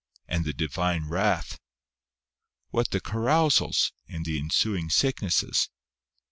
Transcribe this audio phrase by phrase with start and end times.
[0.27, 1.59] and the Divine wrath?
[2.71, 5.69] what the carousals, and the ensuing sicknesses